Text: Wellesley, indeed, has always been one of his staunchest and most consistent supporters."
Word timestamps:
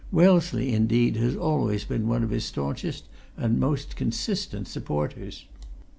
Wellesley, 0.11 0.73
indeed, 0.73 1.15
has 1.17 1.35
always 1.35 1.83
been 1.85 2.07
one 2.07 2.23
of 2.23 2.31
his 2.31 2.43
staunchest 2.45 3.03
and 3.37 3.59
most 3.59 3.95
consistent 3.95 4.67
supporters." 4.67 5.45